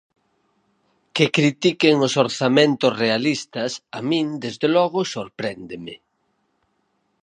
Que 1.15 1.25
critiquen 1.37 1.95
os 2.07 2.13
orzamentos 2.25 2.97
realistas 3.03 3.71
a 3.97 3.99
min, 4.09 4.27
dende 4.41 4.67
logo, 4.75 4.99
sorpréndeme. 5.13 5.95